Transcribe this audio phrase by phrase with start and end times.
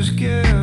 [0.00, 0.59] was good.